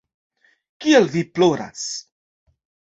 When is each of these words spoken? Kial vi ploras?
Kial 0.85 1.07
vi 1.17 1.25
ploras? 1.37 1.87